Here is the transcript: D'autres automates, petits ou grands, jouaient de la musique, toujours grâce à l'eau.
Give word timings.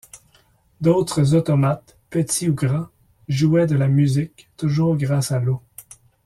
D'autres 0.81 1.35
automates, 1.35 1.95
petits 2.09 2.49
ou 2.49 2.55
grands, 2.55 2.87
jouaient 3.27 3.67
de 3.67 3.75
la 3.75 3.87
musique, 3.87 4.49
toujours 4.57 4.97
grâce 4.97 5.31
à 5.31 5.37
l'eau. 5.39 5.61